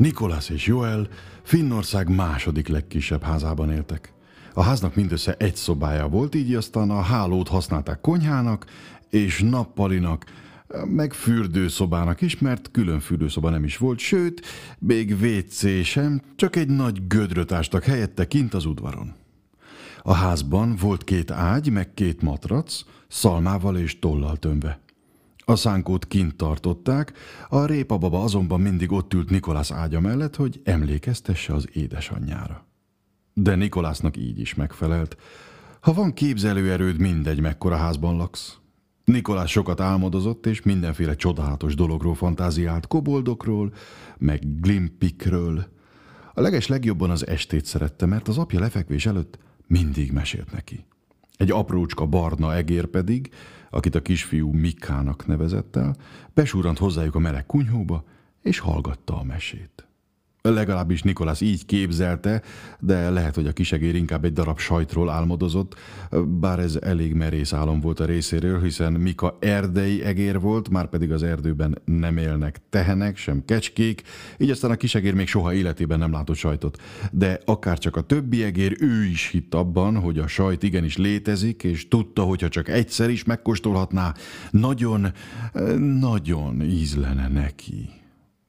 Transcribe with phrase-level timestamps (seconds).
[0.00, 1.08] Nikolász és Joel
[1.42, 4.12] Finnország második legkisebb házában éltek.
[4.54, 8.66] A háznak mindössze egy szobája volt, így aztán a hálót használták konyhának
[9.10, 10.24] és nappalinak,
[10.84, 14.46] meg fürdőszobának is, mert külön fürdőszoba nem is volt, sőt,
[14.78, 19.14] még WC sem, csak egy nagy gödröt ástak helyette kint az udvaron.
[20.02, 24.80] A házban volt két ágy, meg két matrac, szalmával és tollal tömve.
[25.50, 27.12] A szánkót kint tartották,
[27.48, 32.66] a répababa azonban mindig ott ült Nikolász ágya mellett, hogy emlékeztesse az édesanyjára.
[33.34, 35.16] De Nikolásznak így is megfelelt.
[35.80, 38.58] Ha van képzelőerőd, mindegy, mekkora házban laksz.
[39.04, 43.72] Nikolás sokat álmodozott, és mindenféle csodálatos dologról fantáziált, koboldokról,
[44.18, 45.66] meg glimpikről.
[46.34, 50.84] A leges legjobban az estét szerette, mert az apja lefekvés előtt mindig mesélt neki.
[51.40, 53.30] Egy aprócska barna egér pedig,
[53.70, 55.96] akit a kisfiú Mikának nevezett el,
[56.34, 58.04] besúrant hozzájuk a meleg kunyhóba,
[58.42, 59.86] és hallgatta a mesét.
[60.42, 62.42] Legalábbis Nikolász így képzelte,
[62.78, 65.74] de lehet, hogy a kisegér inkább egy darab sajtról álmodozott,
[66.26, 71.12] bár ez elég merész álom volt a részéről, hiszen Mika erdei egér volt, már pedig
[71.12, 74.02] az erdőben nem élnek tehenek, sem kecskék,
[74.38, 76.82] így aztán a kisegér még soha életében nem látott sajtot.
[77.12, 81.62] De akár csak a többi egér, ő is hitt abban, hogy a sajt igenis létezik,
[81.62, 84.14] és tudta, hogyha csak egyszer is megkóstolhatná,
[84.50, 85.12] nagyon,
[85.98, 87.88] nagyon ízlene neki.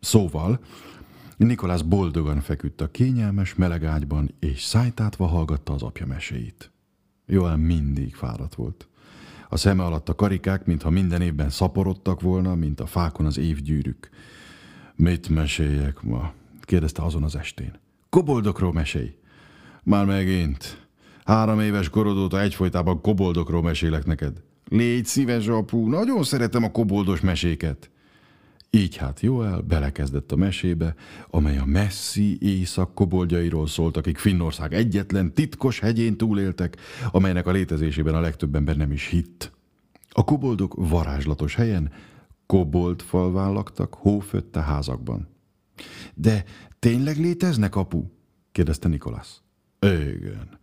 [0.00, 0.60] Szóval,
[1.36, 6.70] Nikolász boldogan feküdt a kényelmes meleg ágyban, és szájtátva hallgatta az apja meséit.
[7.26, 8.88] Joel mindig fáradt volt.
[9.48, 14.10] A szeme alatt a karikák, mintha minden évben szaporodtak volna, mint a fákon az évgyűrűk.
[14.94, 16.32] Mit meséljek ma?
[16.60, 17.72] kérdezte azon az estén.
[18.08, 19.14] Koboldokról mesélj.
[19.82, 20.86] Már megint.
[21.24, 24.42] Három éves korod óta egyfolytában koboldokról mesélek neked.
[24.68, 27.90] Légy szíves, apu, nagyon szeretem a koboldos meséket.
[28.74, 30.94] Így hát Joel belekezdett a mesébe,
[31.30, 36.76] amely a messzi éjszak koboldjairól szólt, akik Finnország egyetlen titkos hegyén túléltek,
[37.10, 39.52] amelynek a létezésében a legtöbb ember nem is hitt.
[40.10, 41.92] A koboldok varázslatos helyen
[42.46, 45.28] kobold falván laktak, hófötte házakban.
[46.14, 46.44] De
[46.78, 48.04] tényleg léteznek, apu?
[48.52, 49.40] kérdezte Nikolász.
[49.80, 50.58] Igen.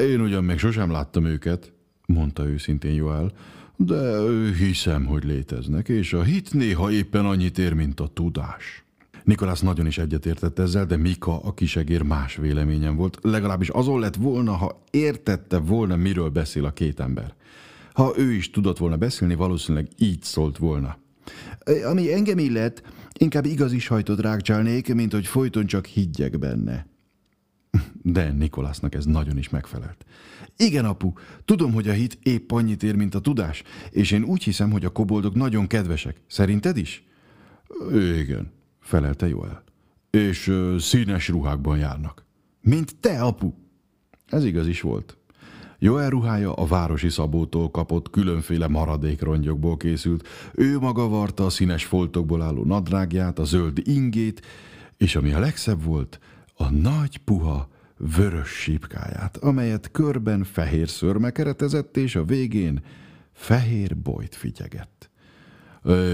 [0.00, 1.72] Én ugyan még sosem láttam őket,
[2.06, 3.32] mondta őszintén Joel,
[3.76, 4.22] de
[4.58, 8.84] hiszem, hogy léteznek, és a hit néha éppen annyit ér, mint a tudás.
[9.24, 13.18] Nikolász nagyon is egyetértett ezzel, de Mika, a kisegér más véleményen volt.
[13.22, 17.34] Legalábbis azon lett volna, ha értette volna, miről beszél a két ember.
[17.92, 20.98] Ha ő is tudott volna beszélni, valószínűleg így szólt volna.
[21.84, 22.82] Ami engem illet,
[23.18, 26.86] inkább igazi sajtot rákcsálnék, mint hogy folyton csak higgyek benne.
[28.02, 30.04] De Nikolásznak ez nagyon is megfelelt.
[30.56, 31.12] Igen, apu,
[31.44, 34.84] tudom, hogy a hit épp annyit ér, mint a tudás, és én úgy hiszem, hogy
[34.84, 36.20] a koboldok nagyon kedvesek.
[36.26, 37.04] Szerinted is?
[37.92, 39.62] Igen, felelte Joel.
[40.10, 42.24] És ö, színes ruhákban járnak.
[42.60, 43.52] Mint te, apu!
[44.26, 45.16] Ez igaz is volt.
[45.78, 50.28] Joel ruhája a városi szabótól kapott különféle maradékrongyokból készült.
[50.54, 54.42] Ő maga varta a színes foltokból álló nadrágját, a zöld ingét,
[54.96, 56.18] és ami a legszebb volt,
[56.56, 62.84] a nagy puha, vörös sípkáját, amelyet körben fehér szörme keretezett, és a végén
[63.32, 65.10] fehér bojt fityegett.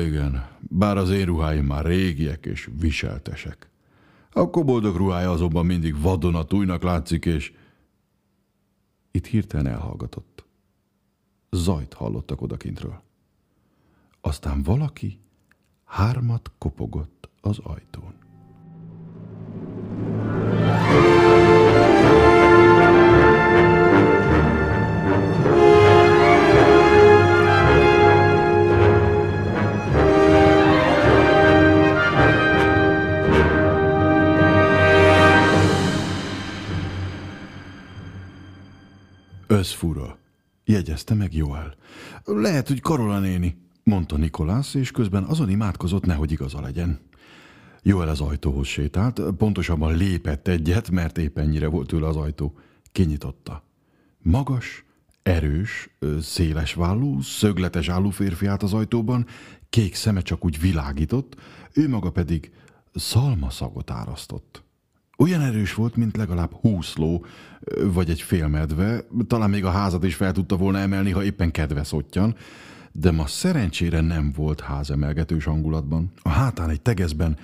[0.06, 3.70] Igen, bár az én ruháim már régiek és viseltesek.
[4.32, 7.52] A koboldok ruhája azonban mindig vadonatújnak látszik, és
[9.10, 10.44] itt hirtelen elhallgatott.
[11.50, 13.02] Zajt hallottak odakintről.
[14.20, 15.20] Aztán valaki
[15.84, 18.21] hármat kopogott az ajtón.
[40.64, 41.74] Jegyezte meg Joel.
[42.24, 47.00] Lehet, hogy Karola néni, mondta Nikolász, és közben azon imádkozott, nehogy igaza legyen.
[47.82, 52.58] Joel az ajtóhoz sétált, pontosabban lépett egyet, mert épp ennyire volt tőle az ajtó.
[52.92, 53.64] Kinyitotta.
[54.18, 54.84] Magas,
[55.22, 59.26] erős, széles vállú, szögletes álló férfi állt az ajtóban,
[59.70, 61.36] kék szeme csak úgy világított,
[61.72, 62.52] ő maga pedig
[62.94, 64.64] szalmaszagot árasztott.
[65.22, 67.24] Olyan erős volt, mint legalább húsz ló,
[67.82, 71.84] vagy egy félmedve, talán még a házat is fel tudta volna emelni, ha éppen kedve
[71.84, 72.36] szottyan,
[72.92, 76.12] de ma szerencsére nem volt házemelgetős hangulatban.
[76.22, 77.38] A hátán egy tegezben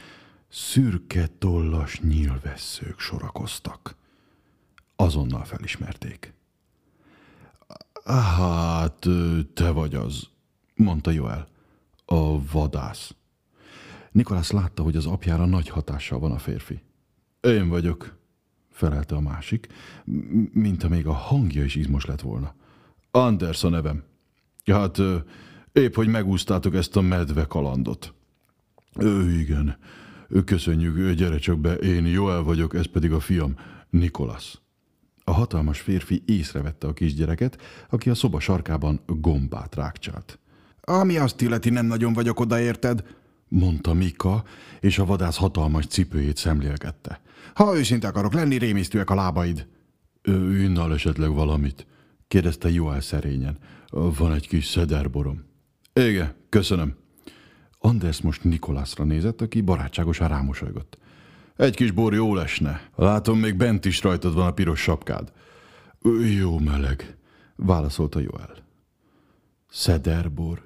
[0.49, 3.97] szürke tollas nyílvesszők sorakoztak.
[4.97, 6.33] Azonnal felismerték.
[8.05, 9.07] Hát,
[9.55, 10.29] te vagy az,
[10.75, 11.49] mondta Joel.
[12.05, 13.15] A vadász.
[14.13, 16.87] Nikolász látta, hogy az apjára nagy hatással van a férfi.
[17.49, 18.17] Én vagyok,
[18.71, 19.67] felelte a másik,
[20.53, 22.55] mint még a hangja is izmos lett volna.
[23.11, 24.03] Anders a nevem.
[24.65, 24.99] Hát
[25.73, 28.15] épp, hogy megúsztátok ezt a medve kalandot.
[28.99, 29.79] Ő, igen.
[30.45, 33.55] Köszönjük, gyere csak be, én Joel vagyok, ez pedig a fiam,
[33.91, 34.61] Nikolas.
[35.25, 37.59] A hatalmas férfi észrevette a kisgyereket,
[37.91, 40.39] aki a szoba sarkában gombát rákcsált.
[40.81, 43.05] Ami azt illeti, nem nagyon vagyok odaérted,
[43.49, 44.45] mondta Mika,
[44.81, 47.21] és a vadász hatalmas cipőjét szemlélgette.
[47.55, 49.67] Ha őszinte akarok lenni, rémisztőek a lábaid.
[50.23, 51.87] Ő innal esetleg valamit?
[52.29, 53.59] kérdezte Joel szerényen.
[53.91, 55.45] Van egy kis szederborom.
[55.93, 56.97] Igen, köszönöm.
[57.79, 60.99] Anders most Nikolászra nézett, aki barátságosan rámosolygott.
[61.57, 62.89] Egy kis bor jó lesne.
[62.95, 65.33] Látom, még bent is rajtad van a piros sapkád.
[66.39, 67.17] Jó meleg,
[67.57, 68.57] válaszolta Joel.
[69.69, 70.63] Szederbor,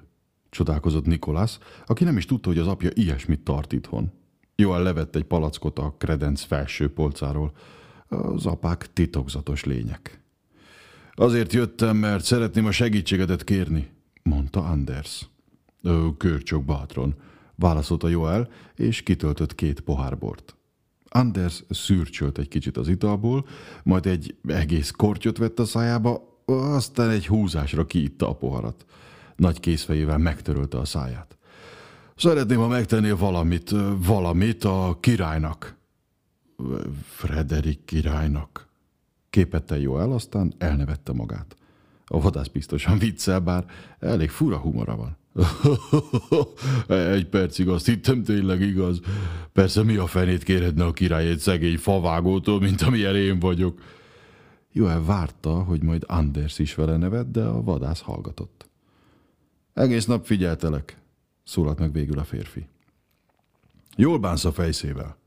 [0.49, 4.11] csodálkozott Nikolász, aki nem is tudta, hogy az apja ilyesmit tart itthon.
[4.55, 7.51] Joel levett egy palackot a kredenc felső polcáról.
[8.07, 10.21] Az apák titokzatos lények.
[11.11, 13.89] Azért jöttem, mert szeretném a segítségedet kérni,
[14.23, 15.27] mondta Anders.
[16.17, 17.15] Kör csak bátran,
[17.55, 20.55] válaszolta Joel, és kitöltött két pohár bort.
[21.09, 23.45] Anders szürcsölt egy kicsit az italból,
[23.83, 28.85] majd egy egész kortyot vett a szájába, aztán egy húzásra kiitta a poharat.
[29.35, 31.37] Nagy készfejével megtörölte a száját.
[32.15, 35.75] Szeretném, ha megtennél valamit, valamit a királynak.
[37.05, 38.67] Frederik királynak.
[39.29, 41.55] Képette Joel, aztán elnevette magát.
[42.05, 43.65] A vadász biztosan viccel, bár
[43.99, 45.17] elég fura humora van.
[47.15, 48.99] Egy percig azt hittem tényleg igaz.
[49.53, 53.81] Persze mi a fenét kérhetne a király egy szegény favágótól, mint amilyen én vagyok.
[54.71, 58.69] Joel várta, hogy majd Anders is vele nevet, de a vadász hallgatott.
[59.73, 60.97] Egész nap figyeltelek,
[61.43, 62.67] szólalt meg végül a férfi.
[63.95, 65.17] Jól bánsz a fejszével.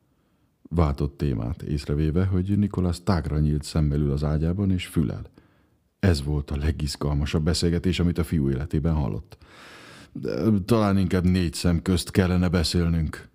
[0.68, 5.22] Váltott témát, észrevéve, hogy Nikolász tágra nyílt szemmel ül az ágyában, és fülel.
[5.98, 9.36] Ez volt a legizgalmasabb beszélgetés, amit a fiú életében hallott.
[10.12, 13.28] De talán inkább négy szem közt kellene beszélnünk.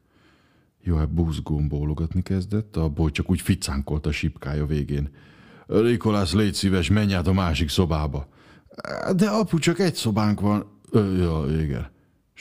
[0.83, 5.09] Jó, hát búzgón bólogatni kezdett, a boly csak úgy ficánkolt a sipkája végén.
[5.67, 8.27] Nikolász, légy szíves, menj át a másik szobába.
[9.15, 10.65] De apu, csak egy szobánk van.
[10.93, 11.89] Ja, igen,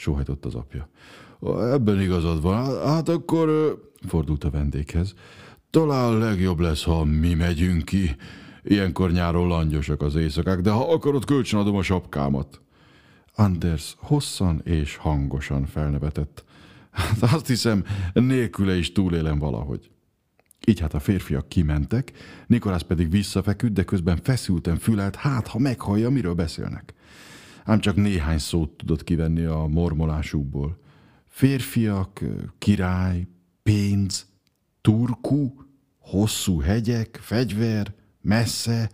[0.01, 0.89] sóhajtott az apja.
[1.71, 2.85] Ebben igazad van.
[2.85, 3.77] Hát akkor,
[4.07, 5.13] fordult a vendéghez,
[5.69, 8.15] talán legjobb lesz, ha mi megyünk ki.
[8.63, 12.61] Ilyenkor nyáron langyosak az éjszakák, de ha akarod, kölcsönadom a sapkámat.
[13.35, 16.43] Anders hosszan és hangosan felnevetett.
[16.91, 17.83] Hát azt hiszem,
[18.13, 19.89] nélküle is túlélem valahogy.
[20.65, 22.11] Így hát a férfiak kimentek,
[22.47, 26.93] Nikolász pedig visszafeküdt, de közben feszülten fülelt, hát ha meghallja, miről beszélnek.
[27.63, 30.79] Ám csak néhány szót tudott kivenni a mormolásukból.
[31.27, 32.19] Férfiak,
[32.57, 33.27] király,
[33.63, 34.25] pénz,
[34.81, 35.53] turku,
[35.99, 38.91] hosszú hegyek, fegyver, messze,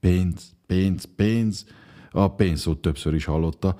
[0.00, 1.66] pénz, pénz, pénz,
[2.10, 3.76] a pénzszót többször is hallotta,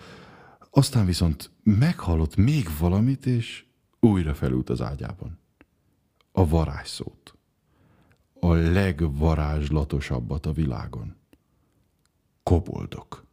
[0.71, 3.65] aztán viszont meghallott még valamit, és
[4.01, 5.39] újra felült az ágyában.
[6.33, 7.35] A varázsszót.
[8.41, 11.17] A legvarázslatosabbat a világon.
[12.43, 13.26] Koboldok.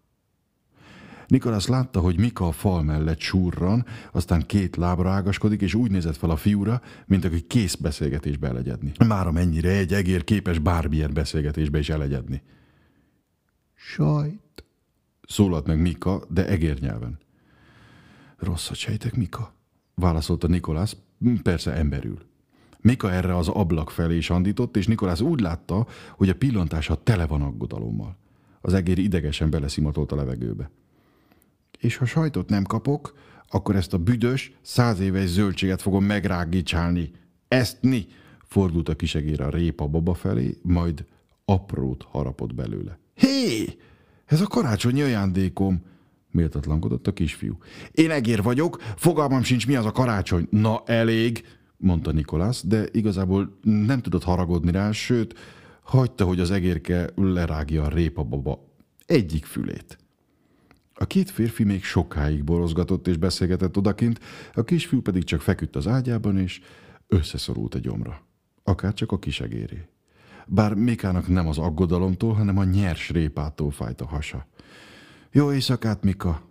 [1.34, 6.16] Nikolász látta, hogy Mika a fal mellett súrran, aztán két lábra ágaskodik, és úgy nézett
[6.16, 8.92] fel a fiúra, mint aki kész beszélgetésbe elegyedni.
[9.08, 12.42] Már amennyire egy egér képes bármilyen beszélgetésbe is elegyedni.
[13.74, 14.63] Sajt,
[15.28, 17.18] szólalt meg Mika, de egérnyelven.
[18.38, 19.54] Rosszat sejtek, Mika,
[19.96, 20.96] válaszolta Nikolász,
[21.44, 22.25] persze emberül.
[22.82, 25.88] Mika erre az ablak felé is andított, és Nikolász úgy látta,
[26.18, 28.18] hogy a pillantása tele van aggodalommal.
[28.62, 30.70] Az egér idegesen beleszimatolt a levegőbe
[31.84, 33.13] és ha sajtot nem kapok,
[33.48, 37.12] akkor ezt a büdös, száz éves zöldséget fogom megrágítsálni.
[37.48, 38.08] Ezt ni!
[38.44, 41.06] Fordult a kisegére a répa baba felé, majd
[41.46, 43.00] aprót harapott belőle.
[43.16, 43.66] Hé!
[44.25, 45.82] Ez a karácsonyi ajándékom!
[46.32, 47.58] méltatlankodott a kisfiú.
[47.92, 50.48] Én egér vagyok, fogalmam sincs, mi az a karácsony.
[50.50, 51.46] Na, elég,
[51.78, 55.40] mondta Nikolász, de igazából nem tudott haragodni rá, sőt,
[55.84, 58.60] hagyta, hogy az egérke lerágja a répa baba
[59.06, 60.03] egyik fülét.
[60.94, 64.20] A két férfi még sokáig borozgatott és beszélgetett odakint,
[64.54, 66.62] a kisfiú pedig csak feküdt az ágyában, és
[67.08, 68.22] összeszorult a gyomra.
[68.64, 69.88] Akár csak a kisegéré.
[70.48, 74.48] Bár Mikának nem az aggodalomtól, hanem a nyers répától fájt a hasa.
[75.32, 76.42] Jó éjszakát, Mika!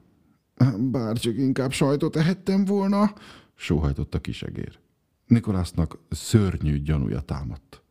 [0.78, 3.14] Bár csak inkább sajtot ehettem volna,
[3.54, 4.78] sóhajtott a kisegér.
[5.26, 7.82] Nikolásznak szörnyű gyanúja támadt.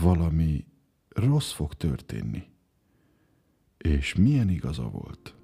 [0.00, 0.64] Valami
[1.08, 2.42] rossz fog történni.
[3.78, 5.34] És milyen igaza volt.